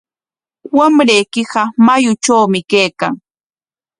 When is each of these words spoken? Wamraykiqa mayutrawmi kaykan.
Wamraykiqa 0.77 1.61
mayutrawmi 1.85 2.59
kaykan. 2.71 3.13